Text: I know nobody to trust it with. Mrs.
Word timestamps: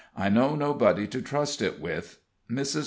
I 0.17 0.29
know 0.29 0.55
nobody 0.55 1.05
to 1.05 1.21
trust 1.21 1.61
it 1.61 1.79
with. 1.79 2.17
Mrs. 2.49 2.79